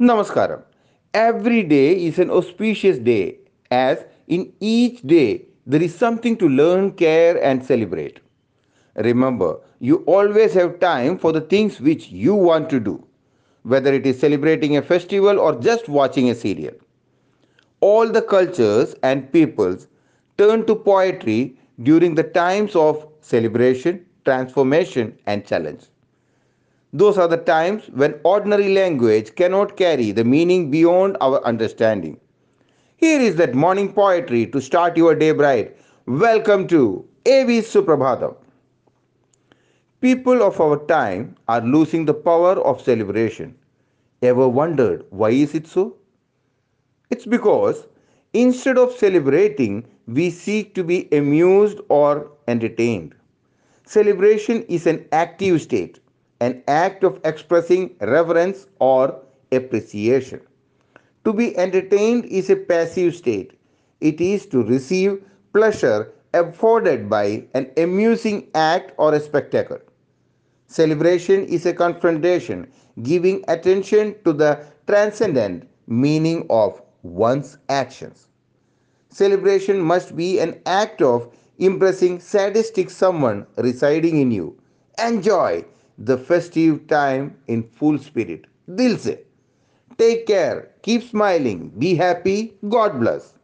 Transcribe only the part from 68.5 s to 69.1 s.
act